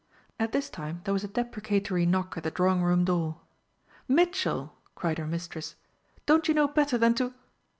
[0.39, 3.41] At this time there was a deprecatory knock at the drawing room door.
[4.07, 5.75] "Mitchell!" cried her mistress,
[6.25, 7.35] "don't you know better than to